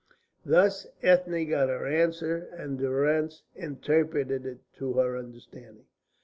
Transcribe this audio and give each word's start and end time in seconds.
Thus 0.43 0.87
Ethne 1.03 1.45
got 1.47 1.69
her 1.69 1.85
answer, 1.85 2.49
and 2.53 2.79
Durrance 2.79 3.43
interpreted 3.53 4.47
it 4.47 4.61
to 4.79 4.93
her 4.93 5.15
understanding. 5.15 5.85